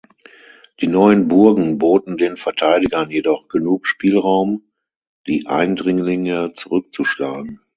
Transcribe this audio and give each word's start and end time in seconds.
Die 0.79 0.87
neuen 0.87 1.27
Burgen 1.27 1.77
boten 1.77 2.17
den 2.17 2.35
Verteidigern 2.35 3.11
jedoch 3.11 3.47
genug 3.49 3.85
Spielraum, 3.85 4.67
die 5.27 5.45
Eindringlinge 5.45 6.53
zurückzuschlagen. 6.53 7.61